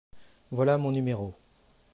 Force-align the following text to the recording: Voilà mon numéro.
Voilà 0.49 0.79
mon 0.79 0.89
numéro. 0.93 1.35